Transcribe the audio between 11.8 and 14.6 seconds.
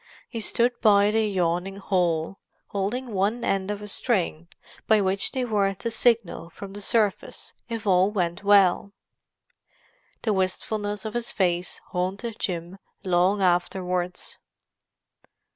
haunted Jim long afterwards.